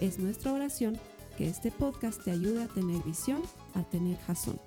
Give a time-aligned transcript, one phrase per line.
[0.00, 0.98] Es nuestra oración
[1.38, 3.40] que este podcast te ayude a tener visión,
[3.72, 4.60] a tener jazón.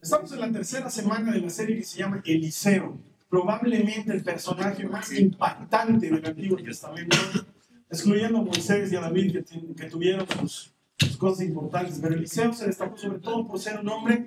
[0.00, 4.88] Estamos en la tercera semana de la serie que se llama Eliseo, probablemente el personaje
[4.88, 7.18] más impactante del Antiguo Testamento,
[7.90, 12.54] excluyendo a Moisés y a David que, que tuvieron sus, sus cosas importantes, pero Eliseo
[12.54, 14.26] se destacó sobre todo por ser un hombre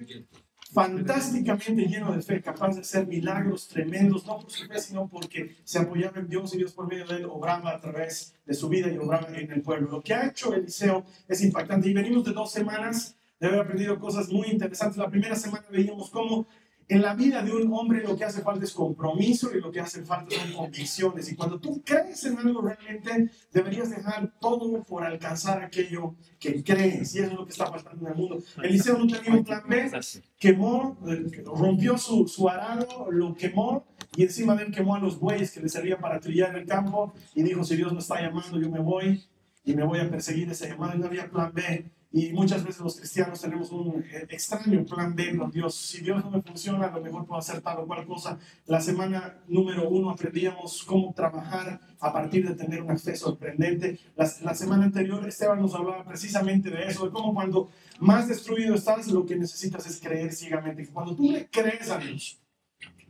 [0.72, 5.56] fantásticamente lleno de fe, capaz de hacer milagros tremendos, no por su fe, sino porque
[5.64, 8.70] se apoyaba en Dios y Dios por medio de él obraba a través de su
[8.70, 9.90] vida y obraba en el pueblo.
[9.90, 14.00] Lo que ha hecho Eliseo es impactante y venimos de dos semanas de haber aprendido
[14.00, 14.98] cosas muy interesantes.
[14.98, 16.48] La primera semana veíamos cómo
[16.92, 19.80] en la vida de un hombre lo que hace falta es compromiso y lo que
[19.80, 21.32] hace falta son convicciones.
[21.32, 27.16] Y cuando tú crees en algo realmente, deberías dejar todo por alcanzar aquello que crees.
[27.16, 28.44] Y eso es lo que está faltando en el mundo.
[28.62, 29.90] Eliseo no tenía un plan B,
[30.38, 30.98] quemó,
[31.46, 33.86] rompió su, su arado, lo quemó
[34.18, 37.14] y encima de él quemó a los bueyes que le servían para trillar el campo
[37.34, 39.24] y dijo, si Dios me está llamando, yo me voy
[39.64, 40.98] y me voy a perseguir ese llamado.
[40.98, 41.90] Y no había plan B.
[42.14, 45.76] Y muchas veces los cristianos tenemos un eh, extraño plan B con Dios.
[45.76, 48.38] Si Dios no me funciona, a lo mejor puedo hacer tal o cual cosa.
[48.66, 53.98] La semana número uno aprendíamos cómo trabajar a partir de tener una fe sorprendente.
[54.18, 58.76] La, la semana anterior Esteban nos hablaba precisamente de eso, de cómo cuando más destruido
[58.76, 60.86] estás, lo que necesitas es creer ciegamente.
[60.88, 62.42] Cuando tú le crees a Dios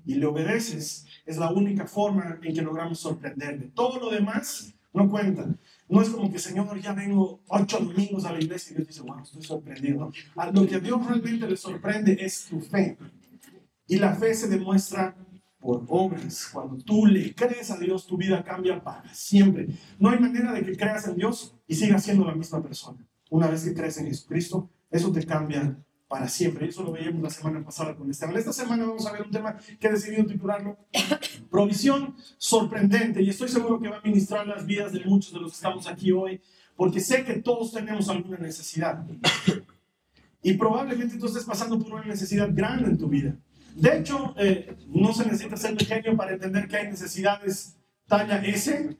[0.06, 3.72] y le obedeces, es la única forma en que logramos sorprenderle.
[3.74, 5.48] Todo lo demás no cuenta.
[5.92, 9.02] No es como que, Señor, ya vengo ocho domingos a la iglesia y Dios dice,
[9.02, 10.10] wow, estoy sorprendido.
[10.38, 12.98] A lo que a Dios realmente le sorprende es tu fe.
[13.88, 15.14] Y la fe se demuestra
[15.60, 16.50] por obras.
[16.54, 19.68] Cuando tú le crees a Dios, tu vida cambia para siempre.
[20.00, 23.06] No hay manera de que creas en Dios y sigas siendo la misma persona.
[23.30, 25.78] Una vez que crees en Jesucristo, eso te cambia
[26.12, 26.68] para siempre.
[26.68, 28.36] Eso lo veíamos la semana pasada con Esteban.
[28.36, 30.78] Esta semana vamos a ver un tema que he decidido titularlo
[31.50, 33.24] Provisión sorprendente.
[33.24, 35.88] Y estoy seguro que va a ministrar las vidas de muchos de los que estamos
[35.88, 36.42] aquí hoy,
[36.76, 39.04] porque sé que todos tenemos alguna necesidad.
[40.44, 43.36] Y probablemente tú estés pasando por una necesidad grande en tu vida.
[43.76, 47.78] De hecho, eh, no se necesita ser genio para entender que hay necesidades
[48.08, 48.98] talla S,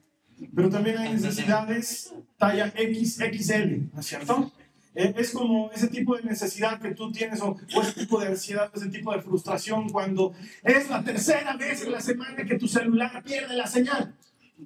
[0.54, 4.52] pero también hay necesidades talla XXL, ¿no es cierto?
[4.94, 8.70] Eh, es como ese tipo de necesidad que tú tienes o, ese tipo de ansiedad,
[8.74, 13.22] ese tipo de frustración cuando es la tercera vez en la semana que tu celular
[13.24, 14.14] pierde la señal.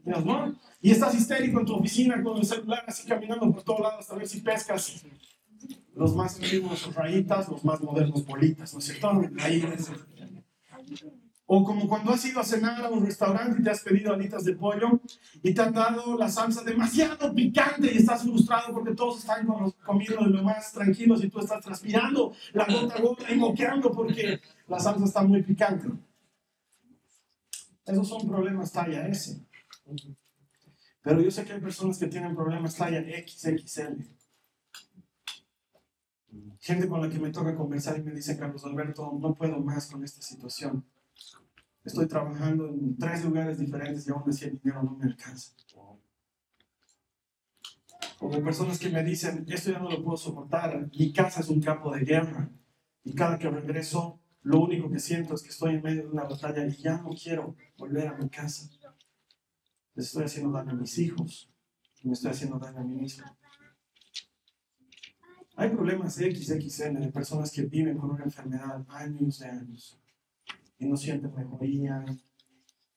[0.05, 0.55] ¿no?
[0.83, 4.15] Y estás histérico en tu oficina con el celular así caminando por todos lados a
[4.17, 5.05] ver si pescas
[5.95, 9.23] los más antiguos rayitas, los más modernos bolitas, ¿no es cierto?
[9.41, 9.91] Ahí es.
[11.49, 14.43] O como cuando has ido a cenar a un restaurante y te has pedido alitas
[14.43, 15.01] de pollo
[15.45, 19.47] y te han dado la salsa demasiado picante y estás frustrado porque todos están
[19.85, 24.41] comiendo lo más tranquilos y tú estás transpirando la gota a gota y moqueando porque
[24.67, 25.89] la salsa está muy picante.
[27.85, 29.41] Esos son problemas talla S.
[31.01, 34.03] Pero yo sé que hay personas que tienen problemas talla XXL.
[36.59, 39.87] Gente con la que me toca conversar y me dice, Carlos Alberto, no puedo más
[39.87, 40.85] con esta situación
[41.87, 45.53] Estoy trabajando en tres lugares diferentes y aún así el dinero no me alcanza.
[48.19, 51.61] Como personas que me dicen, esto ya no lo puedo soportar, mi casa es un
[51.61, 52.51] campo de guerra
[53.05, 56.25] y cada que regreso lo único que siento es que estoy en medio de una
[56.25, 58.69] batalla y ya no quiero volver a mi casa.
[59.95, 61.49] Les estoy haciendo daño a mis hijos
[62.03, 63.27] y me estoy haciendo daño a mí mismo.
[65.55, 70.01] Hay problemas XXL de personas que viven con una enfermedad años de años
[70.79, 72.05] y no sienten mejoría,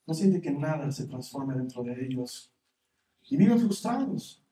[0.05, 2.51] no sienten que nada se transforme dentro de ellos
[3.29, 4.43] y viven frustrados.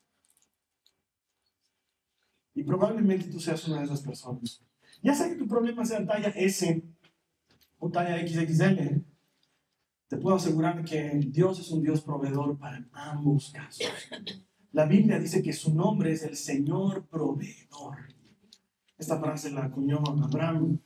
[2.53, 4.63] Y probablemente tú seas una de esas personas.
[5.01, 6.83] Ya sea que tu problema sea talla S
[7.77, 9.03] o talla XXL,
[10.07, 13.87] te puedo asegurar que Dios es un Dios proveedor para ambos casos.
[14.71, 17.97] La Biblia dice que su nombre es el Señor proveedor.
[18.97, 20.79] Esta frase la acuñó Abraham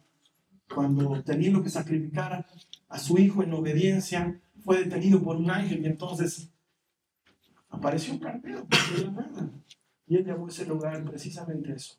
[0.74, 2.46] cuando teniendo que sacrificar
[2.90, 6.52] a su hijo en obediencia, fue detenido por un ángel y entonces
[7.70, 9.50] apareció un nada.
[10.08, 11.96] Y él llamó ese lugar precisamente eso.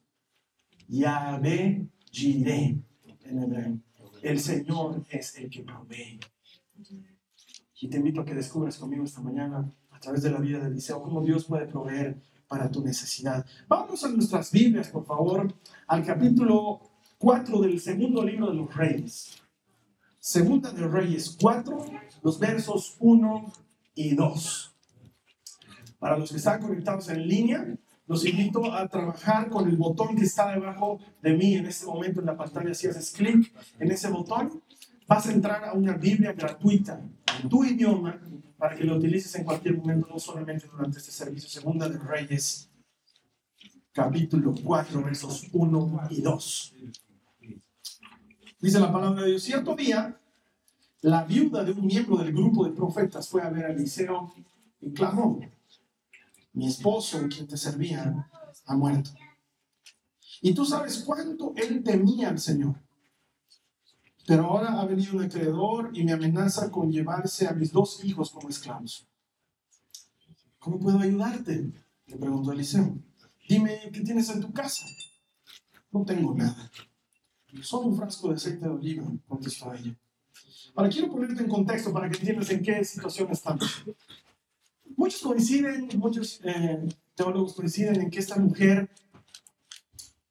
[0.88, 2.78] Yahvé Jireh
[3.24, 3.78] en hebreo.
[4.22, 6.20] El Señor es el que provee.
[7.80, 10.68] Y te invito a que descubras conmigo esta mañana, a través de la vida de
[10.68, 13.44] Eliseo, cómo Dios puede proveer para tu necesidad.
[13.66, 15.52] Vamos a nuestras Biblias, por favor,
[15.88, 16.91] al capítulo
[17.22, 19.40] 4 del segundo libro de los Reyes.
[20.18, 21.78] Segunda de Reyes 4,
[22.20, 23.52] los versos 1
[23.94, 24.74] y 2.
[26.00, 27.64] Para los que están conectados en línea,
[28.08, 32.18] los invito a trabajar con el botón que está debajo de mí en este momento
[32.18, 32.74] en la pantalla.
[32.74, 34.60] Si haces clic en ese botón,
[35.06, 37.00] vas a entrar a una Biblia gratuita
[37.40, 38.20] en tu idioma
[38.58, 41.48] para que lo utilices en cualquier momento, no solamente durante este servicio.
[41.48, 42.68] Segunda de Reyes,
[43.92, 46.74] capítulo 4, versos 1 y 2.
[48.62, 50.16] Dice la palabra de Dios, cierto día,
[51.00, 54.32] la viuda de un miembro del grupo de profetas fue a ver a Eliseo
[54.80, 55.40] y clamó,
[56.52, 58.30] mi esposo, quien te servía,
[58.66, 59.10] ha muerto.
[60.42, 62.76] Y tú sabes cuánto él temía al Señor.
[64.28, 68.30] Pero ahora ha venido un acreedor y me amenaza con llevarse a mis dos hijos
[68.30, 69.08] como esclavos.
[70.60, 71.72] ¿Cómo puedo ayudarte?
[72.06, 72.96] Le preguntó Eliseo.
[73.48, 74.86] Dime, ¿qué tienes en tu casa?
[75.90, 76.70] No tengo nada.
[77.60, 79.94] Solo un frasco de aceite de oliva, contestó ella.
[80.74, 83.84] Ahora quiero ponerte en contexto para que entiendas en qué situación estamos.
[84.96, 88.88] Muchos coinciden, muchos eh, teólogos coinciden en que esta mujer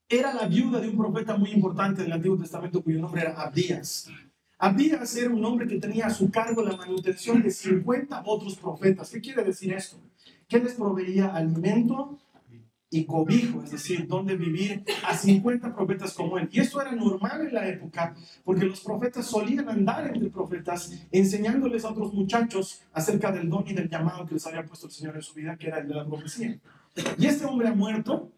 [0.08, 4.08] era la viuda de un profeta muy importante del Antiguo Testamento cuyo nombre era Abdías.
[4.58, 9.10] Abdías era un hombre que tenía a su cargo la manutención de 50 otros profetas.
[9.10, 9.96] ¿Qué quiere decir esto?
[10.48, 12.18] Que les proveía alimento
[12.92, 16.50] y cobijo, es decir, donde vivir a 50 profetas como él.
[16.52, 21.86] Y eso era normal en la época, porque los profetas solían andar entre profetas, enseñándoles
[21.86, 25.16] a otros muchachos acerca del don y del llamado que les había puesto el Señor
[25.16, 26.60] en su vida, que era el de la profecía.
[27.18, 28.30] Y este hombre ha muerto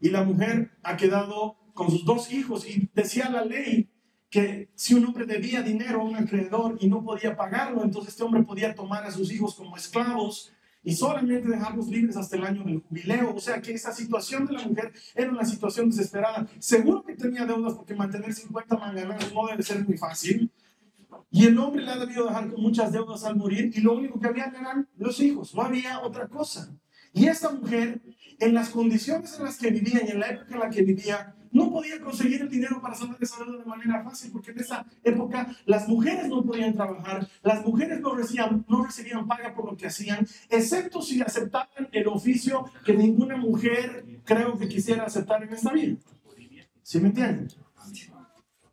[0.00, 3.90] y la mujer ha quedado con sus dos hijos y decía la ley
[4.30, 8.24] que si un hombre debía dinero a un acreedor y no podía pagarlo, entonces este
[8.24, 10.53] hombre podía tomar a sus hijos como esclavos
[10.84, 13.34] y solamente dejarlos libres hasta el año del jubileo.
[13.34, 16.46] O sea que esa situación de la mujer era una situación desesperada.
[16.58, 20.50] Seguro que tenía deudas porque mantener 50 manganas no debe ser muy fácil.
[21.30, 24.20] Y el hombre le ha debido dejar con muchas deudas al morir y lo único
[24.20, 26.72] que había eran los hijos, no había otra cosa.
[27.12, 28.02] Y esta mujer,
[28.40, 31.34] en las condiciones en las que vivía y en la época en la que vivía,
[31.54, 34.84] no podía conseguir el dinero para salir de salud de manera fácil, porque en esa
[35.04, 39.76] época las mujeres no podían trabajar, las mujeres no recibían, no recibían paga por lo
[39.76, 45.52] que hacían, excepto si aceptaban el oficio que ninguna mujer creo que quisiera aceptar en
[45.54, 45.96] esta vida.
[46.82, 47.48] ¿Sí me entienden?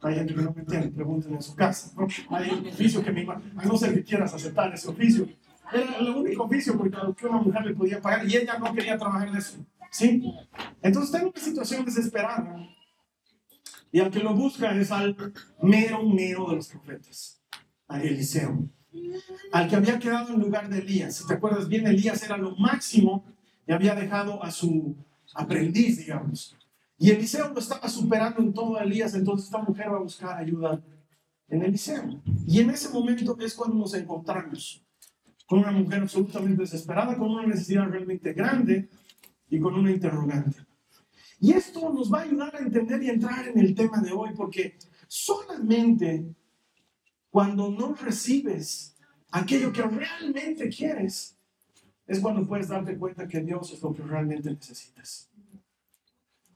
[0.02, 1.92] Hay gente que no me entiende, pregúntenle en su casa.
[2.32, 5.28] Hay un oficio que me a no ser que quieras aceptar ese oficio.
[5.72, 9.28] Era el único oficio porque una mujer le podía pagar y ella no quería trabajar
[9.28, 9.64] en eso.
[9.92, 10.24] ¿Sí?
[10.82, 12.68] Entonces en una situación desesperada.
[13.92, 15.16] Y al que lo busca es al
[15.62, 17.42] mero, mero de los profetas,
[17.90, 18.70] a Eliseo.
[19.52, 21.18] Al que había quedado en lugar de Elías.
[21.18, 23.26] Si te acuerdas bien, Elías era lo máximo
[23.68, 24.96] y había dejado a su
[25.36, 26.56] aprendiz, digamos.
[26.98, 30.38] Y Eliseo lo estaba superando en todo a Elías, entonces esta mujer va a buscar
[30.38, 30.82] ayuda
[31.50, 32.22] en Eliseo.
[32.48, 34.86] Y en ese momento es cuando nos encontramos
[35.46, 38.90] con una mujer absolutamente desesperada, con una necesidad realmente grande
[39.52, 40.66] y con una interrogante.
[41.40, 44.32] Y esto nos va a ayudar a entender y entrar en el tema de hoy,
[44.36, 44.78] porque
[45.08, 46.34] solamente
[47.30, 48.96] cuando no recibes
[49.32, 51.38] aquello que realmente quieres,
[52.08, 55.30] es cuando puedes darte cuenta que Dios es lo que realmente necesitas.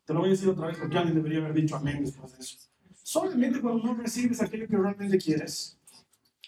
[0.06, 2.40] Te lo voy a decir otra vez porque alguien debería haber dicho amén después de
[2.40, 2.58] eso.
[3.04, 5.78] Solamente cuando no recibes aquello que realmente quieres,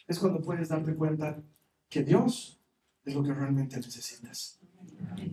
[0.08, 1.42] es cuando puedes darte cuenta
[1.89, 2.60] que Dios
[3.04, 4.57] es lo que realmente necesitas.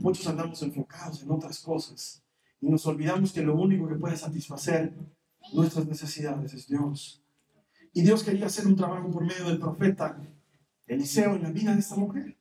[0.00, 2.22] Muchos andamos enfocados en otras cosas
[2.60, 4.94] y nos olvidamos que lo único que puede satisfacer
[5.52, 7.22] nuestras necesidades es Dios.
[7.92, 10.18] Y Dios quería hacer un trabajo por medio del profeta
[10.86, 12.36] Eliseo en la vida de esta mujer.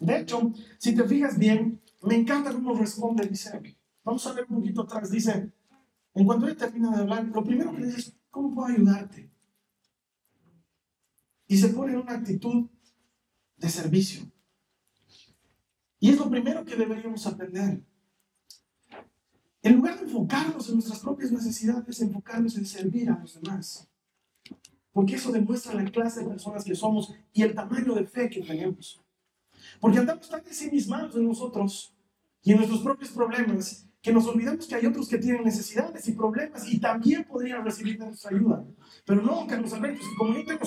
[0.00, 3.62] De hecho, si te fijas bien, me encanta cómo responde Eliseo.
[4.02, 5.10] Vamos a ver un poquito atrás.
[5.10, 5.52] Dice,
[6.14, 9.30] en cuanto él termina de hablar, lo primero que dice es, ¿cómo puedo ayudarte?
[11.46, 12.68] Y se pone en una actitud
[13.56, 14.33] de servicio.
[16.04, 17.82] Y es lo primero que deberíamos aprender.
[19.62, 23.88] En lugar de enfocarnos en nuestras propias necesidades, enfocarnos en servir a los demás.
[24.92, 28.42] Porque eso demuestra la clase de personas que somos y el tamaño de fe que
[28.42, 29.02] tenemos.
[29.80, 31.94] Porque andamos tan ensimismados en nosotros
[32.42, 36.12] y en nuestros propios problemas que nos olvidamos que hay otros que tienen necesidades y
[36.12, 38.62] problemas y también podrían recibir nuestra ayuda.
[39.06, 40.66] Pero no, Carlos Alberto, como yo tengo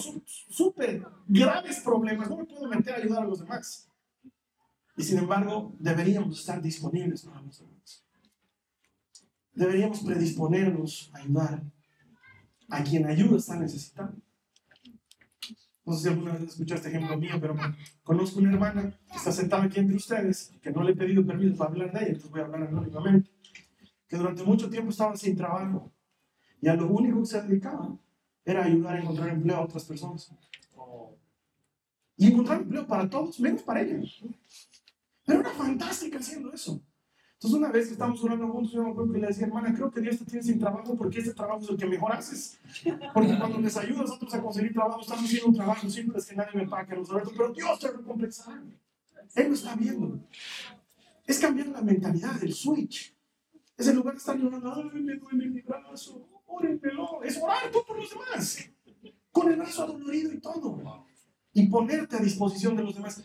[0.50, 3.88] súper graves problemas, no me puedo meter a ayudar a los demás.
[4.98, 8.04] Y sin embargo, deberíamos estar disponibles para los demás.
[9.54, 11.64] Deberíamos predisponernos a ayudar
[12.70, 14.18] a quien ayuda está necesitando.
[15.86, 17.56] No sé si alguna vez escuchado este ejemplo mío, pero
[18.04, 21.56] conozco una hermana que está sentada aquí entre ustedes, que no le he pedido permiso
[21.56, 23.30] para hablar de ella, entonces voy a hablar anónimamente,
[24.08, 25.92] que durante mucho tiempo estaba sin trabajo
[26.60, 27.98] y a lo único que se dedicaba
[28.44, 30.30] era ayudar a encontrar empleo a otras personas.
[32.18, 34.02] Y encontrar empleo para todos, menos para ella.
[35.28, 36.82] Pero era fantástica haciendo eso.
[37.34, 39.92] Entonces una vez que estábamos orando juntos, yo me acuerdo que le decía, hermana, creo
[39.92, 42.58] que Dios te tiene sin trabajo porque este trabajo es el que mejor haces.
[43.14, 46.26] Porque cuando les ayudas a otros a conseguir trabajo, estamos haciendo un trabajo simple, es
[46.26, 48.64] que nadie me paga, los pero Dios te recompensará.
[49.36, 50.20] Él lo está viendo.
[51.26, 53.14] Es cambiar la mentalidad, el switch.
[53.76, 57.22] Es el lugar de estar llorando, ay, me duele mi brazo, órenmelo.
[57.22, 58.58] Es orar tú por los demás.
[59.32, 61.06] Con el brazo adolorido y todo.
[61.52, 63.22] Y ponerte a disposición de los demás.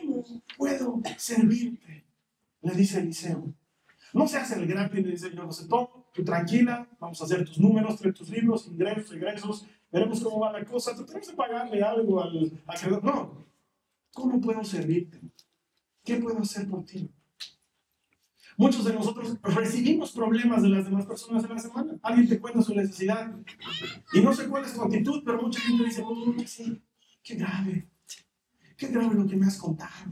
[0.00, 0.24] ¿Cómo
[0.56, 2.04] puedo servirte?
[2.62, 3.54] Le dice Eliseo.
[4.12, 7.24] No seas el gran y le dice, yo no sé todo, tú tranquila, vamos a
[7.24, 11.28] hacer tus números, trae tus libros, ingresos, egresos, veremos cómo va la cosa, tú tienes
[11.28, 13.04] que pagarle algo al acreedor.
[13.04, 13.44] No,
[14.12, 15.20] ¿cómo puedo servirte?
[16.04, 17.08] ¿Qué puedo hacer por ti?
[18.56, 21.98] Muchos de nosotros recibimos problemas de las demás personas en la semana.
[22.02, 23.34] Alguien te cuenta su necesidad
[24.12, 26.82] y no sé cuál es tu actitud, pero mucha gente dice, oh, sí,
[27.22, 27.88] qué grave,
[28.80, 30.10] qué grave lo que me has contado.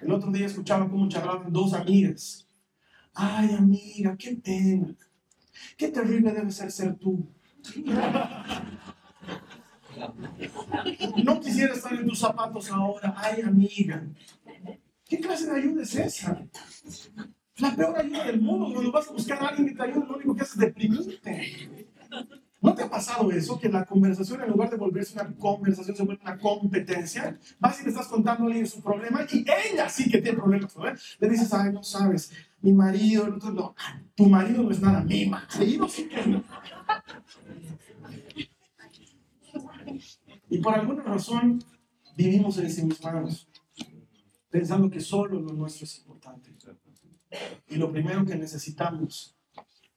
[0.00, 2.48] El otro día escuchaba cómo charlaban dos amigas.
[3.12, 4.94] Ay, amiga, qué pena.
[5.76, 7.28] Qué terrible debe ser ser tú.
[11.22, 13.14] No quisiera estar en tus zapatos ahora.
[13.16, 14.02] Ay, amiga.
[15.06, 16.46] ¿Qué clase de ayuda es esa?
[17.58, 18.72] La peor ayuda del mundo.
[18.72, 21.68] Cuando vas a buscar a alguien que te ayude, lo único que hace es deprimirte.
[22.64, 23.58] ¿No te ha pasado eso?
[23.58, 27.38] Que la conversación, en lugar de volverse una conversación, se vuelve una competencia.
[27.60, 30.74] Vas y le estás contando a alguien su problema y ella sí que tiene problemas,
[30.74, 30.84] ¿no?
[30.84, 33.74] Le dices, ay, no sabes, mi marido, no, no,
[34.14, 36.42] tu marido no es nada, mi marido sí que no.
[40.48, 41.62] Y por alguna razón
[42.16, 43.46] vivimos en ensimismados,
[44.48, 46.50] pensando que solo lo nuestro es importante.
[47.68, 49.36] Y lo primero que necesitamos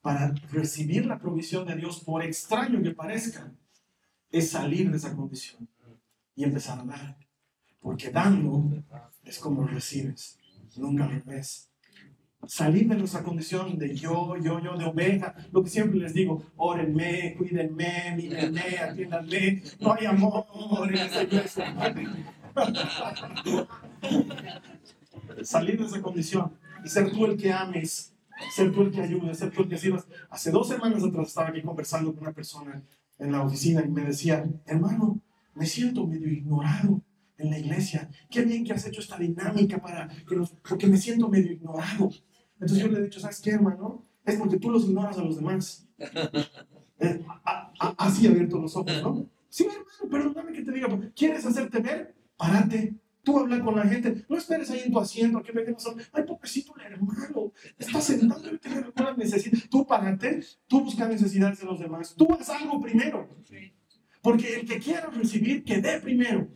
[0.07, 3.51] para recibir la provisión de Dios, por extraño que parezca,
[4.31, 5.67] es salir de esa condición
[6.33, 7.17] y empezar a dar.
[7.81, 8.71] Porque dando
[9.25, 10.39] es como recibes,
[10.77, 11.69] nunca lo ves.
[12.45, 16.41] Salir de nuestra condición de yo, yo, yo, de oveja, lo que siempre les digo,
[16.55, 21.75] órenme, cuídenme, mírenme, atiéndanme, no hay amor en esa iglesia.
[25.43, 26.53] Salir de esa condición
[26.85, 28.13] y ser tú el que ames
[28.51, 30.07] ser tú el que ayude, ser tú el que sirvas.
[30.29, 32.81] Hace dos semanas atrás estaba aquí conversando con una persona
[33.19, 35.19] en la oficina y me decía, hermano,
[35.55, 37.01] me siento medio ignorado
[37.37, 38.09] en la iglesia.
[38.29, 42.11] Qué bien que has hecho esta dinámica para que los, porque me siento medio ignorado.
[42.59, 44.03] Entonces yo le he dicho, ¿sabes qué, hermano?
[44.25, 45.87] Es porque tú los ignoras a los demás.
[46.99, 47.23] Eh,
[47.79, 49.29] así abierto los ojos, ¿no?
[49.49, 52.15] Sí, hermano, perdóname que te diga, ¿quieres hacerte ver?
[52.35, 52.95] Párate,
[53.27, 55.75] Tú hablas con la gente, no esperes ahí en tu asiento, que vengan
[56.13, 59.59] Ay, pobrecito el hermano, está sentado y tiene alguna necesidad.
[59.69, 62.15] Tú párate, tú busca necesidades de los demás.
[62.17, 63.27] Tú haz algo primero.
[64.21, 66.47] Porque el que quiera recibir, que dé primero.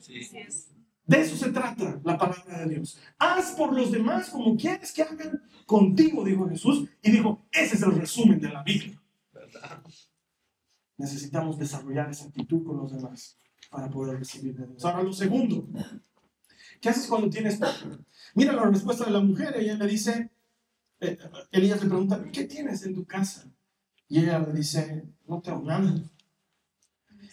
[1.06, 2.98] De eso se trata la palabra de Dios.
[3.20, 6.88] Haz por los demás como quieres que hagan contigo, dijo Jesús.
[7.04, 8.98] Y dijo, ese es el resumen de la Biblia.
[10.96, 13.38] Necesitamos desarrollar esa actitud con los demás
[13.70, 14.86] para poder recibir de Dios.
[14.86, 15.68] Ahora, lo segundo,
[16.82, 17.60] ¿Qué haces cuando tienes
[18.34, 19.56] Mira la respuesta de la mujer.
[19.56, 20.32] Ella le dice,
[21.00, 21.18] eh,
[21.52, 23.46] Elías le pregunta, ¿qué tienes en tu casa?
[24.08, 25.94] Y ella le dice, no tengo nada.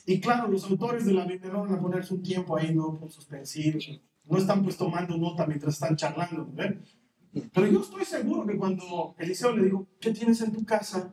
[0.07, 3.11] Y claro, los autores de la Biblia van a poner su tiempo ahí, no con
[3.11, 3.79] suspensivo.
[4.25, 6.53] No están pues tomando nota mientras están charlando.
[6.55, 11.11] Pero yo estoy seguro que cuando Eliseo le dijo, ¿qué tienes en tu casa?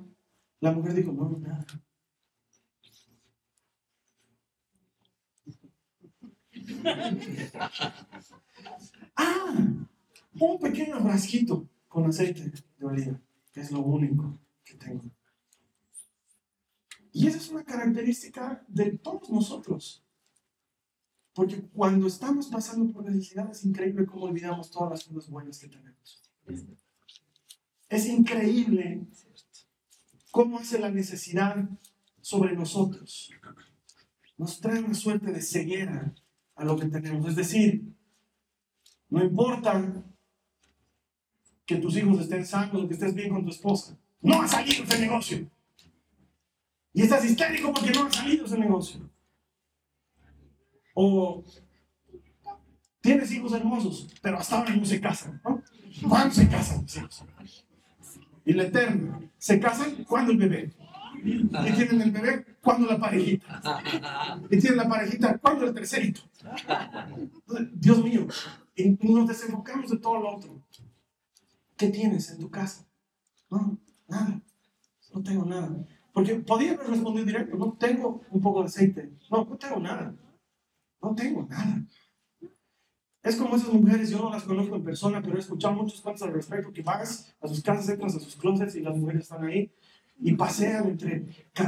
[0.60, 1.65] La mujer dijo, no, nada.
[9.15, 9.55] ah,
[10.39, 13.19] un pequeño frasquito con aceite de oliva,
[13.53, 15.05] que es lo único que tengo.
[17.12, 20.03] Y esa es una característica de todos nosotros.
[21.34, 25.67] Porque cuando estamos pasando por necesidad es increíble cómo olvidamos todas las cosas buenas que
[25.67, 26.24] tenemos.
[27.89, 29.05] Es increíble
[30.31, 31.69] cómo hace la necesidad
[32.22, 33.31] sobre nosotros.
[34.38, 36.13] Nos trae una suerte de ceguera
[36.56, 37.28] a lo que tenemos.
[37.28, 37.84] Es decir,
[39.10, 40.04] no importa
[41.66, 43.98] que tus hijos estén sanos o que estés bien con tu esposa.
[44.22, 45.50] No ha salido ese negocio.
[46.94, 49.10] Y estás histérico porque no ha salido ese negocio.
[50.94, 51.44] O
[53.02, 55.42] tienes hijos hermosos, pero hasta ahora no se casan.
[55.44, 55.62] ¿no?
[56.08, 57.26] ¿Cuándo se casan los hijos?
[58.46, 60.04] Y la eterna, ¿se casan?
[60.06, 60.74] ¿Cuándo el bebé?
[61.24, 62.46] ¿Y tienen el bebé?
[62.65, 63.62] ¿Cuándo la parejita?
[64.50, 66.22] Y tiene la parejita, ¿cuándo el tercerito?
[67.74, 68.27] Dios mío,
[69.01, 70.62] nos desenfocamos de todo lo otro.
[71.77, 72.88] ¿Qué tienes en tu casa?
[73.51, 74.41] No, nada.
[75.13, 75.69] No tengo nada.
[76.12, 79.12] Porque podía haber respondido directo, no tengo un poco de aceite.
[79.29, 80.15] No, no tengo nada.
[81.01, 81.84] No tengo nada.
[83.22, 86.24] Es como esas mujeres, yo no las conozco en persona, pero he escuchado muchos casos
[86.24, 89.43] al respecto, que vas a sus casas, entras a sus closets y las mujeres están
[89.45, 89.72] ahí
[90.19, 91.25] y pasean entre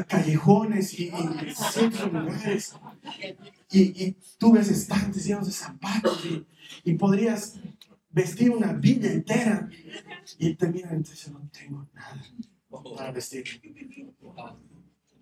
[0.07, 1.11] callejones y,
[1.53, 2.75] centros de lugares.
[3.71, 6.45] Y, y, tú ves estantes llenos de zapatos y,
[6.83, 7.59] y, podrías
[8.09, 9.69] vestir una villa entera
[10.39, 12.23] y te miran y te dicen, no tengo nada
[12.95, 13.45] para vestir.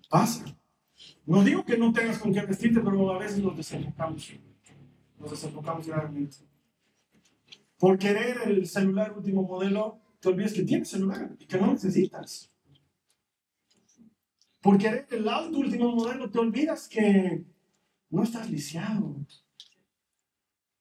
[0.09, 0.45] Pasa.
[1.25, 4.33] No digo que no tengas con qué vestirte, pero a veces nos desenfocamos
[5.19, 6.37] nos desenfocamos gravemente.
[7.77, 12.51] Por querer el celular último modelo, te olvidas que tienes celular y que no necesitas.
[14.65, 17.45] Por querer el auto último modelo, te olvidas que
[18.09, 19.15] no estás lisiado.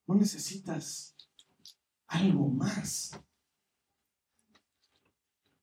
[0.07, 1.15] No necesitas
[2.07, 3.11] algo más.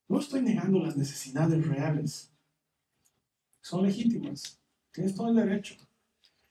[0.08, 2.32] No estoy negando las necesidades reales.
[3.60, 4.62] Son legítimas.
[4.92, 5.76] Tienes todo el derecho.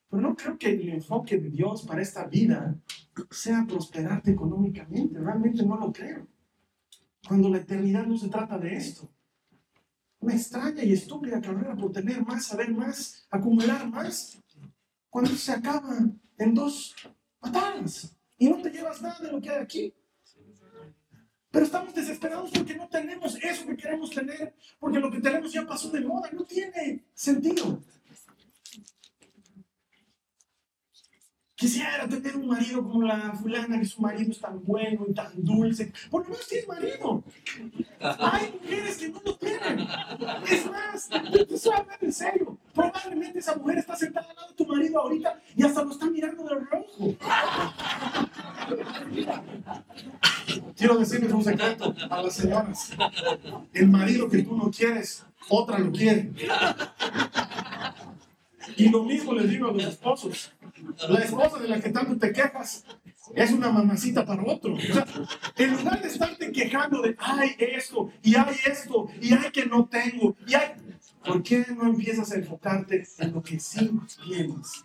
[0.08, 2.76] Pero no creo que el enfoque de Dios para esta vida
[3.30, 5.20] sea prosperarte económicamente.
[5.20, 6.26] Realmente no lo creo.
[7.28, 9.08] Cuando la eternidad no se trata de esto.
[10.20, 14.38] Una extraña y estúpida carrera por tener más, saber más, acumular más.
[15.08, 15.98] Cuando se acaba
[16.38, 16.94] en dos
[17.40, 19.94] patadas y no te llevas nada de lo que hay aquí.
[21.50, 25.66] Pero estamos desesperados porque no tenemos eso que queremos tener, porque lo que tenemos ya
[25.66, 27.82] pasó de moda, no tiene sentido.
[31.60, 35.30] Quisiera tener un marido como la fulana, que su marido es tan bueno y tan
[35.36, 35.92] dulce.
[36.10, 37.22] Por lo menos tienes marido.
[38.00, 39.86] Hay mujeres que no lo tienen.
[40.50, 42.58] Es más, te estoy hablando en serio.
[42.72, 46.06] Probablemente esa mujer está sentada al lado de tu marido ahorita y hasta lo está
[46.06, 47.14] mirando de rojo.
[50.78, 52.92] Quiero decirles un secreto a las señoras.
[53.74, 56.32] El marido que tú no quieres, otra lo quiere.
[58.76, 60.52] Y lo mismo les digo a los esposos.
[61.08, 62.84] La esposa de la que tanto te quejas
[63.34, 64.76] es una mamacita para otro.
[65.56, 69.86] en lugar de estarte quejando de, ay, esto, y hay esto, y hay que no
[69.86, 70.72] tengo, y hay...
[71.24, 73.90] ¿Por qué no empiezas a enfocarte en lo que sí
[74.24, 74.84] tienes?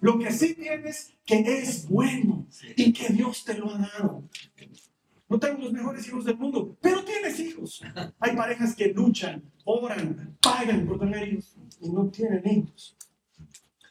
[0.00, 2.46] Lo que sí tienes que es bueno
[2.76, 4.24] y que Dios te lo ha dado.
[5.28, 7.82] No tengo los mejores hijos del mundo, pero tienes hijos.
[8.18, 12.95] Hay parejas que luchan, oran, pagan por tener hijos y no tienen hijos.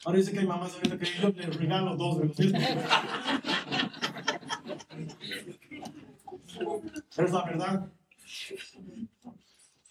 [0.05, 2.63] Ahora dice que hay mamás ahorita que yo les regalo dos de los mismos.
[7.15, 7.91] Pero es la verdad.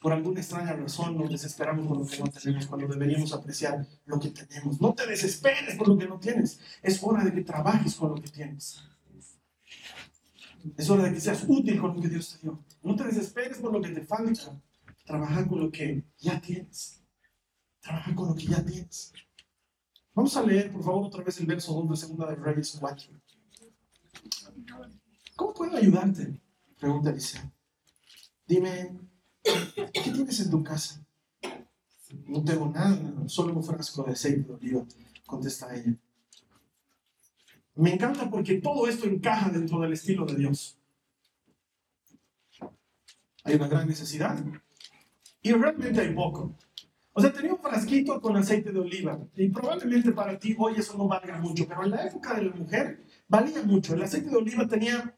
[0.01, 4.21] Por alguna extraña razón nos desesperamos por lo que no tenemos cuando deberíamos apreciar lo
[4.21, 4.81] que tenemos.
[4.81, 6.61] No te desesperes por lo que no tienes.
[6.81, 8.85] Es hora de que trabajes con lo que tienes.
[10.77, 12.63] Es hora de que seas útil con lo que Dios te dio.
[12.83, 14.61] No te desesperes por lo que te falta.
[15.05, 17.03] Trabaja con lo que ya tienes.
[17.81, 19.13] Trabaja con lo que ya tienes.
[20.15, 23.09] Vamos a leer, por favor, otra vez el verso 2 de Segunda de Reyes 4.
[25.35, 26.39] ¿Cómo puedo ayudarte?
[26.79, 27.43] Pregunta Eliseo.
[28.47, 28.97] Dime,
[29.43, 31.05] ¿qué tienes en tu casa?
[32.27, 32.97] No tengo nada,
[33.27, 34.87] solo un frasco de aceite de oliva,
[35.27, 35.97] contesta ella.
[37.75, 40.79] Me encanta porque todo esto encaja dentro del estilo de Dios.
[43.43, 44.45] Hay una gran necesidad
[45.43, 46.55] y realmente hay poco.
[47.17, 49.19] O sea, tenía un frasquito con aceite de oliva.
[49.37, 52.55] Y probablemente para ti hoy eso no valga mucho, pero en la época de la
[52.55, 53.95] mujer valía mucho.
[53.95, 55.15] El aceite de oliva tenía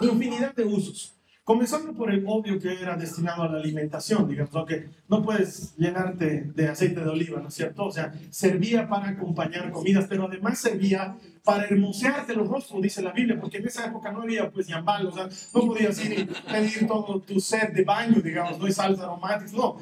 [0.00, 1.12] infinidad de usos.
[1.44, 6.50] Comenzando por el obvio que era destinado a la alimentación, digamos, que no puedes llenarte
[6.54, 7.84] de aceite de oliva, ¿no es cierto?
[7.84, 11.16] O sea, servía para acompañar comidas, pero además servía
[11.46, 15.06] para hermosearte los rostros, dice la Biblia, porque en esa época no había pues yambal,
[15.06, 18.72] o sea, no podías ir y pedir todo tu set de baño, digamos, no hay
[18.72, 19.76] salsa aromáticas, no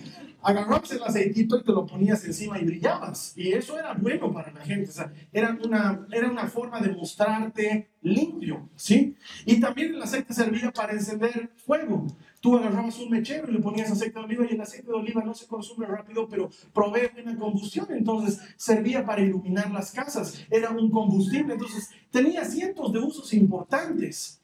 [0.44, 3.32] agarrabas el aceitito y te lo ponías encima y brillabas.
[3.34, 4.90] Y eso era bueno para la gente.
[4.90, 9.16] O sea, era una, era una forma de mostrarte limpio, ¿sí?
[9.46, 12.06] Y también el aceite servía para encender fuego.
[12.44, 15.24] Tú agarrabas un mechero y le ponías aceite de oliva y el aceite de oliva
[15.24, 17.86] no se consume rápido, pero provee una combustión.
[17.88, 20.44] Entonces servía para iluminar las casas.
[20.50, 21.54] Era un combustible.
[21.54, 24.42] Entonces tenía cientos de usos importantes.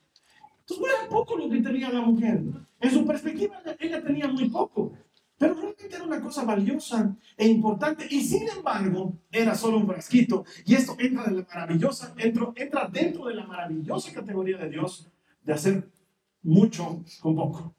[0.61, 2.43] Entonces era poco lo que tenía la mujer.
[2.81, 4.95] En su perspectiva, ella tenía muy poco.
[5.37, 10.47] Pero realmente era una cosa valiosa e importante y sin embargo era solo un frasquito.
[10.65, 15.07] Y esto entra, de la maravillosa, entra dentro de la maravillosa categoría de Dios
[15.43, 15.91] de hacer
[16.43, 17.75] mucho con poco.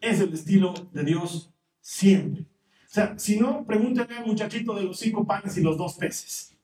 [0.00, 2.42] Es el estilo de Dios siempre.
[2.42, 6.56] O sea, si no, pregúntale al muchachito de los cinco panes y los dos peces.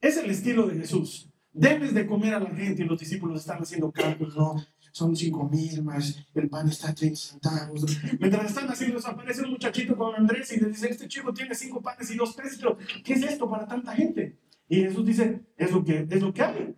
[0.00, 1.28] Es el estilo de Jesús.
[1.52, 5.48] Debes de comer a la gente y los discípulos están haciendo cálculos, no, son cinco
[5.48, 7.84] mil más, el pan está a 30 centavos.
[8.18, 11.54] Mientras están haciendo eso, aparece un muchachito con Andrés y le dice, este chico tiene
[11.54, 14.38] cinco panes y dos peces, pero ¿qué es esto para tanta gente?
[14.68, 16.74] Y Jesús dice, es lo que, es lo que hay.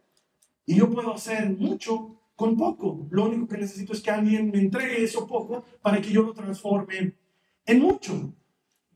[0.66, 3.06] Y yo puedo hacer mucho con poco.
[3.10, 6.32] Lo único que necesito es que alguien me entregue eso poco para que yo lo
[6.32, 7.14] transforme
[7.66, 8.34] en mucho.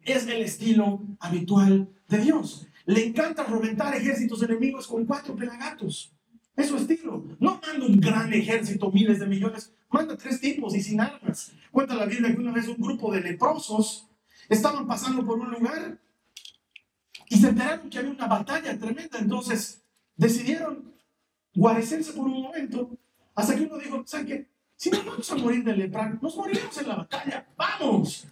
[0.02, 2.66] Es el estilo habitual de Dios.
[2.86, 6.12] Le encanta reventar ejércitos enemigos con cuatro pelagatos.
[6.56, 7.24] Es su estilo.
[7.38, 9.72] No manda un gran ejército, miles de millones.
[9.90, 11.52] Manda tres tipos y sin armas.
[11.70, 14.08] Cuenta la Biblia que una vez un grupo de leprosos
[14.48, 16.00] estaban pasando por un lugar
[17.28, 19.18] y se enteraron que había una batalla tremenda.
[19.18, 19.82] Entonces
[20.16, 20.94] decidieron
[21.54, 22.90] guarecerse por un momento
[23.38, 24.46] hasta que uno dijo, ¿saben qué?
[24.74, 27.46] Si nos vamos a morir de lepra, nos moriremos en la batalla.
[27.56, 28.26] ¡Vamos!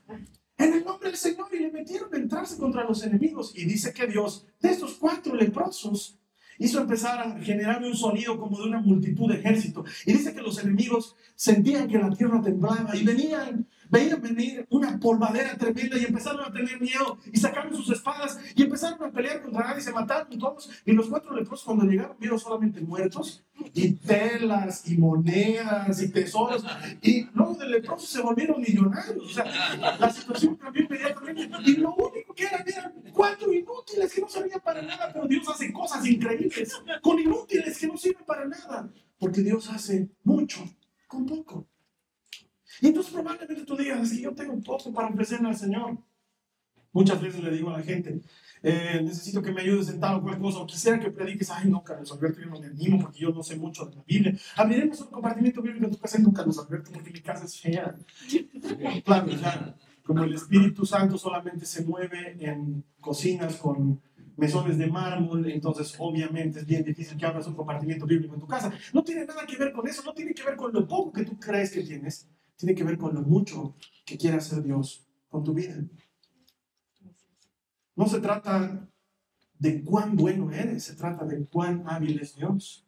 [0.59, 3.53] en el nombre del Señor y le metieron a entrarse contra los enemigos.
[3.55, 6.19] Y dice que Dios, de estos cuatro leprosos,
[6.59, 9.85] hizo empezar a generar un sonido como de una multitud de ejército.
[10.07, 14.99] Y dice que los enemigos sentían que la tierra temblaba y venían veían venir una
[14.99, 19.43] polvadera tremenda y empezaron a tener miedo y sacaron sus espadas y empezaron a pelear
[19.43, 20.71] contra nadie, se mataron todos.
[20.85, 23.45] Y los cuatro leprosos cuando llegaron vieron solamente muertos
[23.75, 26.65] y telas y monedas y tesoros.
[27.03, 29.25] Y luego de leprosos se volvieron millonarios.
[29.25, 31.49] O sea, la situación cambió inmediatamente.
[31.65, 35.49] Y lo único que eran eran cuatro inútiles que no servían para nada, pero Dios
[35.49, 38.89] hace cosas increíbles con inútiles que no sirven para nada.
[39.19, 40.65] Porque Dios hace mucho
[41.07, 41.67] con poco.
[42.81, 45.99] Y entonces probablemente tú digas, que yo tengo poco para ofrecerle al Señor.
[46.93, 48.23] Muchas veces le digo a la gente,
[48.63, 51.69] eh, necesito que me ayudes en tal o cual cosa, o quisiera que prediques, ay
[51.69, 54.35] no, Carlos Alberto, yo no me animo porque yo no sé mucho de la Biblia.
[54.57, 57.97] Abriremos un compartimiento bíblico en tu casa no, Carlos Alberto, porque mi casa es fea.
[59.05, 64.01] Claro, ya, como el Espíritu Santo solamente se mueve en cocinas con
[64.37, 68.47] mesones de mármol, entonces obviamente es bien difícil que abras un compartimiento bíblico en tu
[68.47, 68.73] casa.
[68.93, 71.25] No tiene nada que ver con eso, no tiene que ver con lo poco que
[71.25, 75.45] tú crees que tienes, tiene que ver con lo mucho que quiere hacer Dios con
[75.45, 75.77] tu vida.
[77.95, 78.89] No se trata
[79.59, 82.87] de cuán bueno eres, se trata de cuán hábil es Dios.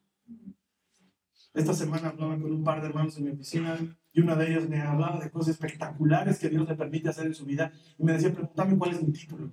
[1.55, 3.79] Esta semana hablaba con un par de hermanos en mi oficina
[4.13, 7.35] y una de ellas me hablaba de cosas espectaculares que Dios le permite hacer en
[7.35, 9.53] su vida y me decía, pregúntame cuál es mi título.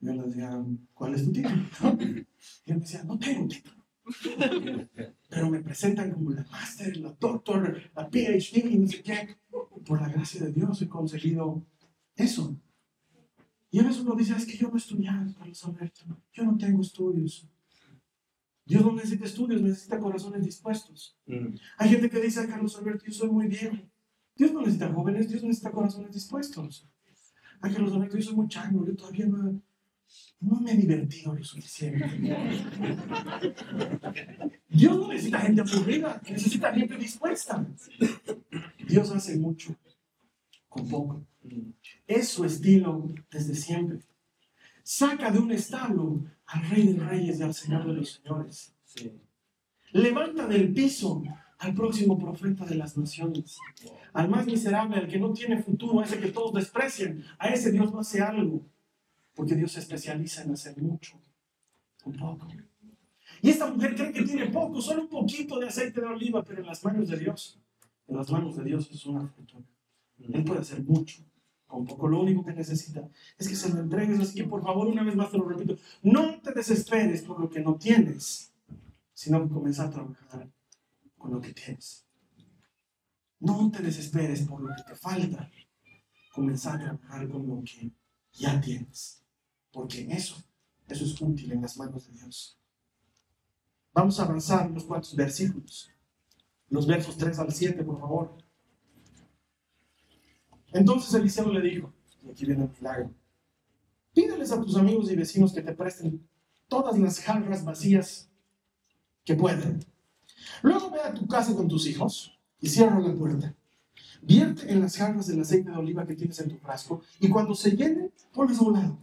[0.00, 1.62] Yo le decía, ¿cuál es tu título?
[2.64, 3.81] Y él me decía, no tengo título.
[5.28, 9.36] Pero me presentan como la máster, la doctor, la PhD, y no sé qué.
[9.84, 11.64] Por la gracia de Dios he conseguido
[12.16, 12.56] eso.
[13.70, 16.02] Y a veces uno dice, es que yo no he estudiado, Carlos Alberto.
[16.32, 17.48] Yo no tengo estudios.
[18.64, 21.18] Dios no necesita estudios, necesita corazones dispuestos.
[21.26, 21.56] Mm.
[21.78, 23.76] Hay gente que dice, Carlos Alberto, yo soy muy viejo.
[24.36, 26.88] Dios no necesita jóvenes, Dios necesita corazones dispuestos.
[27.60, 29.60] Ay, Carlos Alberto, yo soy muy chango, yo todavía no,
[30.42, 32.04] no me he divertido lo suficiente.
[34.68, 37.64] Dios no necesita gente aburrida, necesita gente dispuesta.
[38.88, 39.76] Dios hace mucho
[40.68, 41.26] con poco.
[42.06, 44.00] Es su estilo desde siempre.
[44.82, 48.74] Saca de un establo al Rey de Reyes y al Señor de los Señores.
[49.92, 51.22] Levanta del piso
[51.58, 53.56] al próximo profeta de las naciones,
[54.12, 57.70] al más miserable, al que no tiene futuro, a ese que todos desprecian, a ese
[57.70, 58.66] Dios no hace algo
[59.34, 61.20] porque Dios se especializa en hacer mucho,
[62.04, 62.48] un poco.
[63.40, 66.60] Y esta mujer cree que tiene poco, solo un poquito de aceite de oliva, pero
[66.60, 67.58] en las manos de Dios,
[68.06, 69.66] en las manos de Dios es una fortuna.
[70.18, 71.24] Él puede hacer mucho,
[71.66, 72.06] con poco.
[72.06, 74.20] Lo único que necesita es que se lo entregues.
[74.20, 77.48] Así que por favor, una vez más te lo repito, no te desesperes por lo
[77.48, 78.52] que no tienes,
[79.12, 80.50] sino que comienza a trabajar
[81.16, 82.06] con lo que tienes.
[83.40, 85.50] No te desesperes por lo que te falta,
[86.32, 87.90] comienza a trabajar con lo que
[88.32, 89.22] ya tienes
[89.72, 90.36] porque en eso,
[90.86, 92.58] eso es útil en las manos de Dios.
[93.94, 95.90] Vamos a avanzar unos cuantos versículos.
[96.68, 98.38] Los versos 3 al 7, por favor.
[100.72, 101.92] Entonces Eliseo le dijo,
[102.22, 103.10] y aquí viene el milagro,
[104.14, 106.26] pídeles a tus amigos y vecinos que te presten
[106.68, 108.30] todas las jarras vacías
[109.24, 109.84] que puedan.
[110.62, 113.54] Luego ve a tu casa con tus hijos y cierra la puerta.
[114.24, 117.56] Vierte en las jarras del aceite de oliva que tienes en tu frasco y cuando
[117.56, 118.98] se llenen, ponlas a un lado.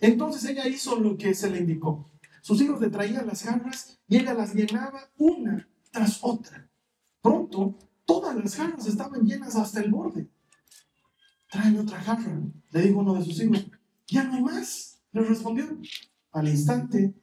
[0.00, 2.10] Entonces ella hizo lo que se le indicó.
[2.42, 6.68] Sus hijos le traían las jarras y ella las llenaba una tras otra.
[7.22, 10.28] Pronto, todas las jarras estaban llenas hasta el borde.
[11.48, 12.40] Tráeme otra jarra,
[12.72, 13.64] le dijo uno de sus hijos.
[14.08, 15.78] Ya no hay más, le respondió.
[16.32, 17.14] Al instante,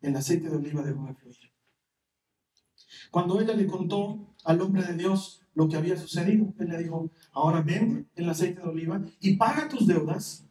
[0.00, 1.36] el aceite de oliva dejó de fluir.
[3.10, 6.54] Cuando ella le contó al hombre de Dios lo que había sucedido.
[6.60, 10.46] Él le dijo, ahora vende el aceite de oliva y paga tus deudas.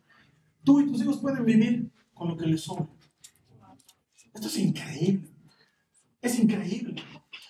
[0.65, 2.89] Tú y tus hijos pueden vivir con lo que les sobra.
[4.33, 5.29] Esto es increíble.
[6.21, 7.01] Es increíble.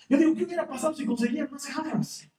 [0.08, 2.30] Yo digo, ¿qué hubiera pasado si conseguían más jarras?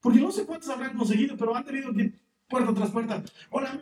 [0.00, 2.12] Porque no sé cuántos habrán conseguido, pero han tenido que
[2.48, 3.22] puerta tras puerta.
[3.50, 3.80] Hola.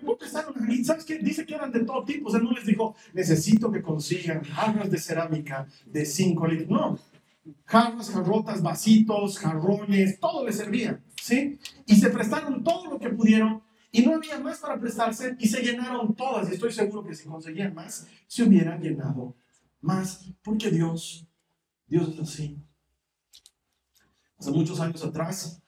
[0.68, 1.16] Y sabes qué?
[1.16, 2.28] Dice que eran de todo tipo.
[2.28, 6.68] O sea, no les dijo, necesito que consigan jarras de cerámica de 5 litros.
[6.68, 6.98] No.
[7.64, 11.02] Jarras, jarrotas, vasitos, jarrones, todo les servía.
[11.20, 11.58] ¿Sí?
[11.86, 13.62] Y se prestaron todo lo que pudieron.
[13.90, 16.48] Y no había más para prestarse y se llenaron todas.
[16.50, 19.36] Y estoy seguro que si conseguían más, se hubieran llenado
[19.80, 20.24] más.
[20.42, 21.26] Porque Dios,
[21.86, 22.58] Dios es así.
[24.38, 25.61] Hace muchos años atrás,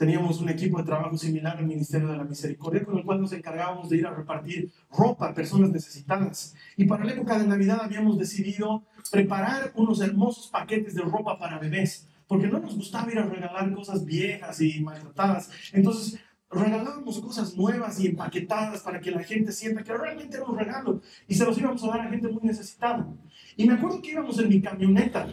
[0.00, 3.34] teníamos un equipo de trabajo similar al Ministerio de la Misericordia, con el cual nos
[3.34, 6.54] encargábamos de ir a repartir ropa a personas necesitadas.
[6.78, 8.82] Y para la época de Navidad habíamos decidido
[9.12, 13.74] preparar unos hermosos paquetes de ropa para bebés, porque no nos gustaba ir a regalar
[13.74, 15.50] cosas viejas y maltratadas.
[15.74, 16.18] Entonces,
[16.50, 21.02] regalábamos cosas nuevas y empaquetadas para que la gente sienta que realmente era un regalo
[21.28, 23.06] y se los íbamos a dar a gente muy necesitada.
[23.54, 25.28] Y me acuerdo que íbamos en mi camioneta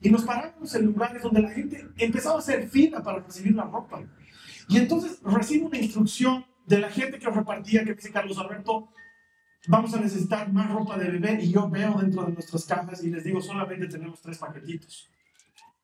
[0.00, 3.64] y nos parábamos en lugares donde la gente empezaba a hacer fila para recibir la
[3.64, 4.00] ropa.
[4.68, 8.88] Y entonces recibo una instrucción de la gente que repartía, que dice Carlos Alberto,
[9.66, 11.38] vamos a necesitar más ropa de bebé.
[11.42, 15.10] Y yo veo dentro de nuestras cajas y les digo, solamente tenemos tres paquetitos.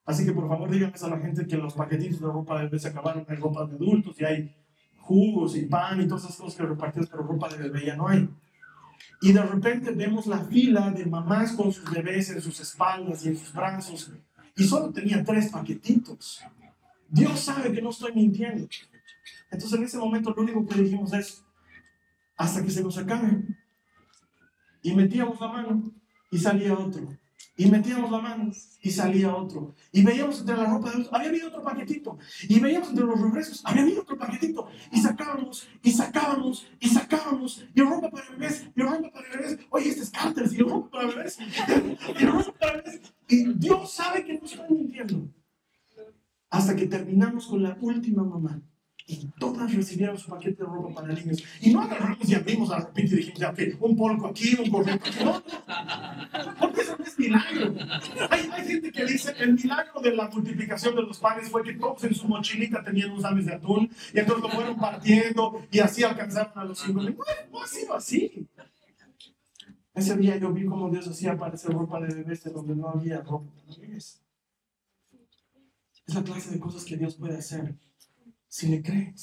[0.07, 2.79] Así que por favor díganles a la gente que los paquetitos de ropa de bebé
[2.79, 3.25] se acabaron.
[3.29, 4.55] Hay ropa de adultos y hay
[4.99, 8.09] jugos y pan y todas esas cosas que repartimos, pero ropa de bebé ya no
[8.09, 8.29] hay.
[9.21, 13.29] Y de repente vemos la fila de mamás con sus bebés en sus espaldas y
[13.29, 14.13] en sus brazos.
[14.57, 16.43] Y solo tenía tres paquetitos.
[17.09, 18.69] Dios sabe que no estoy mintiendo.
[19.51, 21.45] Entonces en ese momento lo único que dijimos es,
[22.37, 23.43] hasta que se nos acabe.
[24.83, 25.83] Y metíamos la mano
[26.31, 27.17] y salía otro.
[27.57, 28.51] Y metíamos la mano
[28.83, 29.75] y salía otro.
[29.93, 32.19] Y veíamos entre la ropa de los, había habido otro paquetito.
[32.49, 34.69] Y veíamos entre los regresos, había habido otro paquetito.
[34.91, 37.65] Y sacábamos, y sacábamos, y sacábamos.
[37.73, 39.59] Y ropa para bebés, y ropa para bebés.
[39.71, 41.39] Oye, este es Carter, y ropa para bebés.
[42.19, 43.01] Y ropa para bebés.
[43.29, 45.29] Y Dios sabe que no estoy mintiendo.
[46.51, 48.61] Hasta que terminamos con la última mamá.
[49.07, 51.45] Y todas recibieron su paquete de ropa para niños.
[51.61, 55.05] Y no agarramos y abrimos la ropa y dijimos, ya, un polco aquí, un gorrito
[55.05, 55.25] aquí.
[55.25, 55.43] No,
[56.61, 56.73] no
[57.25, 57.75] milagro.
[58.31, 62.05] Hay, gente que dice, el milagro de la multiplicación de los panes fue que todos
[62.05, 66.03] en su mochilita tenían unos aves de atún y entonces lo fueron partiendo y así
[66.03, 67.03] alcanzaron a los cinco.
[67.03, 67.15] No,
[67.53, 68.49] no ha sido así.
[69.95, 73.21] Ese día yo vi cómo Dios hacía aparecer ropa de bebés de donde no había
[73.21, 74.21] ropa de bebés.
[76.07, 77.77] Es la clase de cosas que Dios puede hacer
[78.49, 79.23] si le crees.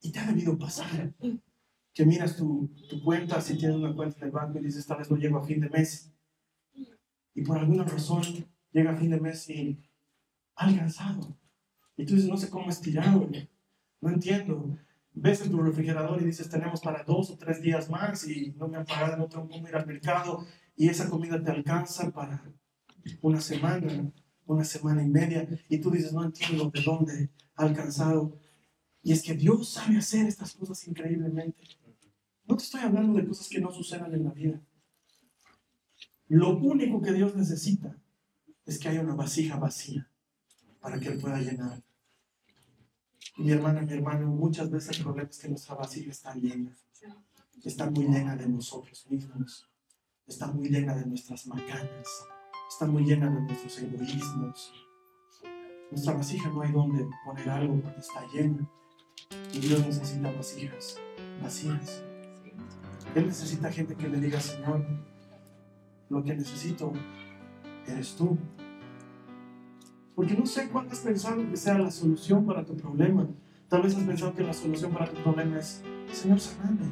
[0.00, 1.12] Y te ha debido pasar
[2.00, 5.10] que miras tu, tu cuenta, si tienes una cuenta de banco y dices, esta vez
[5.10, 6.10] no llego a fin de mes.
[7.34, 8.22] Y por alguna razón
[8.72, 9.78] llega a fin de mes y
[10.54, 11.36] ha alcanzado.
[11.98, 13.28] Y tú dices, no sé cómo estirarlo,
[14.00, 14.78] no entiendo.
[15.12, 18.66] Ves en tu refrigerador y dices, tenemos para dos o tres días más y no
[18.66, 20.46] me han pagado, no tengo cómo ir al mercado.
[20.74, 22.42] Y esa comida te alcanza para
[23.20, 24.10] una semana
[24.46, 28.38] una semana y media y tú dices, no entiendo de dónde ha alcanzado.
[29.02, 31.62] Y es que Dios sabe hacer estas cosas increíblemente.
[32.50, 34.60] No te estoy hablando de cosas que no sucedan en la vida.
[36.26, 37.96] Lo único que Dios necesita
[38.66, 40.10] es que haya una vasija vacía
[40.80, 41.80] para que Él pueda llenar.
[43.36, 46.76] Mi hermana, mi hermano, muchas veces el problema es que nuestra vasija está llena.
[47.62, 49.68] Está muy llena de nosotros mismos.
[50.26, 52.08] Está muy llena de nuestras macanas
[52.68, 54.72] está muy llena de nuestros egoísmos.
[55.90, 58.68] Nuestra vasija no hay donde poner algo porque está llena.
[59.52, 60.96] Y Dios necesita vasijas
[61.42, 62.09] vacías.
[63.14, 64.84] Él necesita gente que le diga, Señor,
[66.08, 66.92] lo que necesito
[67.86, 68.38] eres tú.
[70.14, 73.26] Porque no sé cuándo has pensado que sea la solución para tu problema.
[73.68, 76.88] Tal vez has pensado que la solución para tu problema es, Señor, saname.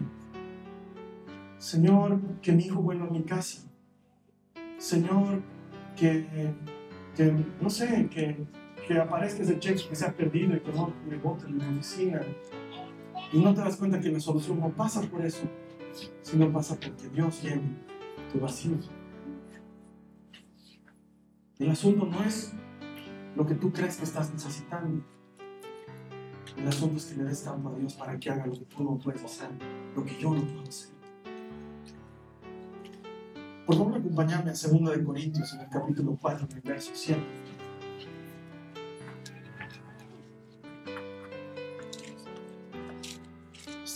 [1.58, 3.68] Señor, que mi hijo vuelva a mi casa.
[4.78, 5.42] Señor,
[5.96, 6.54] que,
[7.16, 8.46] que no sé, que,
[8.86, 11.68] que aparezca ese cheque que se ha perdido y que no me boten en la
[11.68, 12.22] oficina.
[13.32, 15.42] Y no te das cuenta que la solución no pasa por eso,
[16.22, 17.76] sino pasa porque Dios llena
[18.32, 18.76] tu vacío.
[21.58, 22.52] El asunto no es
[23.34, 25.02] lo que tú crees que estás necesitando.
[26.56, 28.82] El asunto es que le des tanto a Dios para que haga lo que tú
[28.82, 29.50] no puedes hacer,
[29.94, 30.90] lo que yo no puedo hacer.
[33.66, 37.20] Por favor, acompáñame a 2 de Corintios en el capítulo 4, en el verso 7.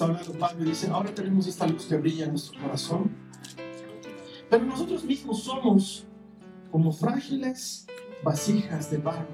[0.03, 3.13] Está hablando Pablo y dice, ahora tenemos esta luz que brilla en nuestro corazón,
[4.51, 6.09] pero nosotros mismos somos
[6.73, 7.87] como frágiles
[8.25, 9.29] vasijas de barro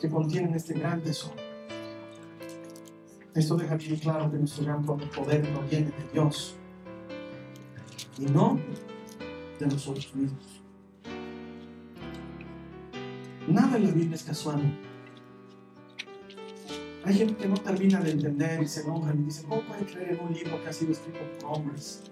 [0.00, 1.36] que contienen este gran tesoro.
[3.34, 6.54] Esto deja bien claro que nuestro gran poder no viene de Dios
[8.18, 8.58] y no
[9.58, 10.62] de nosotros mismos.
[13.46, 14.89] Nada en la Biblia es casual.
[17.02, 20.12] Hay gente que no termina de entender y se enoja y dice, ¿cómo puede creer
[20.12, 22.02] en un libro que ha sido escrito por hombres?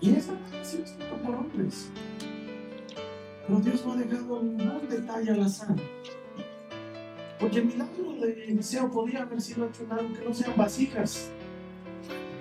[0.00, 1.90] Y es verdad, ha sido escrito por hombres.
[3.46, 5.76] Pero Dios no ha dejado ningún detalle al azar.
[7.38, 11.30] Porque el milagro de Eliseo podría haber sido hecho en algo que no sean vasijas.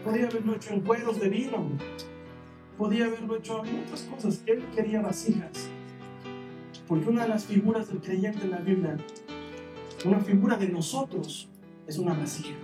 [0.06, 1.70] Podría haberlo hecho en cueros de vino.
[2.78, 4.42] Podría haberlo hecho en otras cosas.
[4.46, 5.70] Él quería vasijas.
[6.88, 8.98] Porque una de las figuras del creyente en la Biblia,
[10.06, 11.50] una figura de nosotros,
[11.88, 12.56] es una vasija.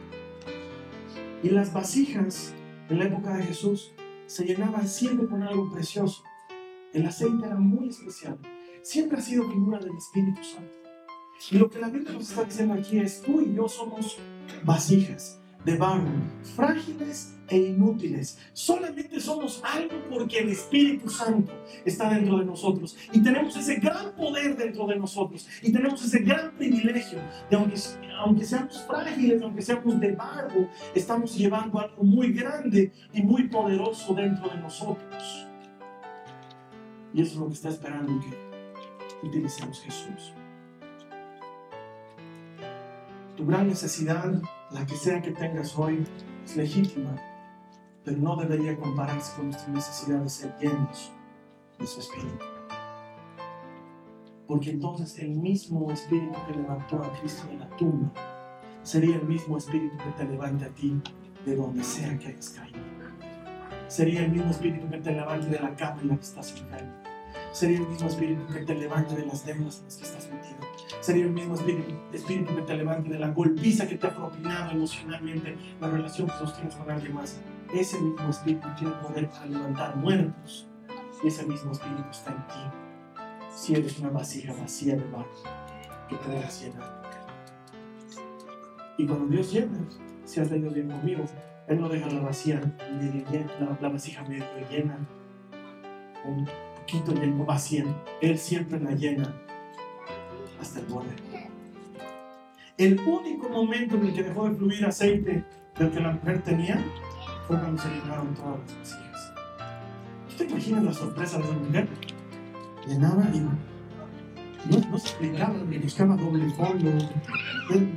[1.43, 2.53] Y las vasijas
[2.89, 3.91] en la época de Jesús
[4.25, 6.23] se llenaban siempre con algo precioso.
[6.93, 8.37] El aceite era muy especial.
[8.81, 10.77] Siempre ha sido figura del Espíritu Santo.
[11.51, 14.17] Y lo que la Biblia nos está diciendo aquí es, tú y yo somos
[14.63, 16.07] vasijas de barro,
[16.55, 18.39] frágiles e inútiles.
[18.53, 21.51] Solamente somos algo porque el Espíritu Santo
[21.83, 22.95] está dentro de nosotros.
[23.11, 25.45] Y tenemos ese gran poder dentro de nosotros.
[25.61, 27.75] Y tenemos ese gran privilegio de aunque,
[28.17, 34.13] aunque seamos frágiles, aunque seamos de barro, estamos llevando algo muy grande y muy poderoso
[34.13, 35.47] dentro de nosotros.
[37.13, 40.36] Y eso es lo que está esperando que utilicemos Jesús.
[43.37, 46.03] Tu gran necesidad la que sea que tengas hoy
[46.43, 47.15] es legítima,
[48.03, 51.11] pero no debería compararse con nuestra necesidad de ser llenos
[51.77, 52.45] de su Espíritu.
[54.47, 58.11] Porque entonces el mismo Espíritu que levantó a Cristo de la tumba
[58.81, 60.99] sería el mismo Espíritu que te levante a ti
[61.45, 62.79] de donde sea que hayas caído.
[63.87, 67.06] Sería el mismo Espíritu que te levante de la cama en la que estás enfermo.
[67.57, 70.67] Sería el mismo Espíritu que te levante de las deudas en las que estás metido
[71.07, 74.71] sería el mismo espíritu, espíritu que te levante de la golpiza que te ha propinado
[74.71, 77.39] emocionalmente la relación que sostienes con alguien más.
[77.73, 80.67] Ese mismo espíritu tiene poder para levantar muertos.
[81.23, 82.77] Y ese mismo espíritu está en ti.
[83.55, 85.31] Si eres una vasija vacía de barro
[86.09, 87.01] que te dejas llenar.
[88.97, 89.79] Y cuando Dios llena,
[90.25, 91.23] si has leído bien conmigo,
[91.67, 94.97] Él no deja la vacía la, la vasija medio llena,
[96.93, 97.85] un poquito lleno, vacía.
[98.21, 99.33] Él siempre la llena
[100.59, 101.15] hasta el borde.
[102.77, 105.43] El único momento en el que dejó de fluir aceite
[105.77, 106.79] del que la mujer tenía
[107.47, 109.33] fue cuando se llenaron todas las vasijas.
[110.29, 111.87] ¿Tú te imaginas la sorpresa de la mujer?
[112.87, 116.91] Llenaba y no, se explicaba, buscaba doble fondo.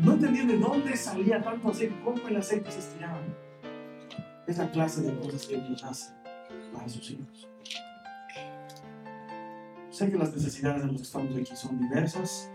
[0.02, 3.20] No entendía de dónde salía tanto aceite, cómo el aceite se estiraba.
[4.46, 6.12] Es la clase de cosas que Dios hace
[6.72, 7.49] para sus hijos.
[10.00, 12.50] Sé que las necesidades de los que estamos aquí son diversas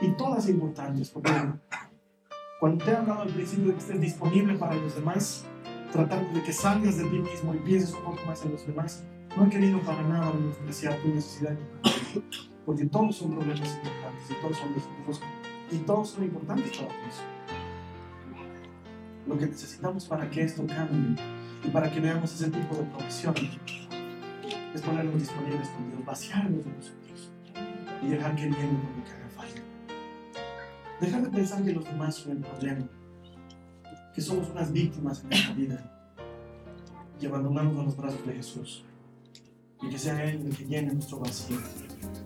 [0.00, 1.30] y todas importantes, porque
[2.60, 5.44] cuando te he hablado al principio de que estés disponible para los demás,
[5.92, 9.04] tratando de que salgas de ti mismo y pienses un poco más en los demás,
[9.36, 11.58] no he querido para nada menospreciar tu necesidad,
[12.64, 15.20] porque todos son problemas importantes y todos son desafíos
[15.70, 17.14] y todos son importantes para Dios.
[19.26, 21.22] Lo que necesitamos para que esto cambie
[21.62, 23.34] y para que veamos ese tipo de provisión
[24.74, 27.30] es ponernos disponibles con Dios, vaciarnos de nosotros
[28.02, 29.62] y dejar que Él llene lo que haga falta.
[31.00, 32.88] Dejar de pensar que los demás son el problema,
[34.14, 36.14] que somos unas víctimas en esta vida
[37.20, 38.84] y abandonarnos a los brazos de Jesús
[39.82, 41.58] y que sea Él el que llene nuestro vacío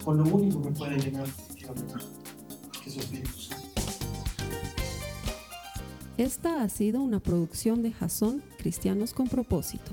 [0.05, 3.63] con lo único que puede llenar que es su Espíritu Santo.
[6.19, 9.93] Esta ha sido una producción de Jason Cristianos con Propósito.